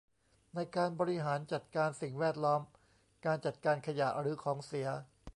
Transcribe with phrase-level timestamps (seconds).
[0.55, 2.61] ในการบริหารจัดการสิ่งแวดล้อม
[3.25, 4.87] การจัดการขยะหรือของเสีย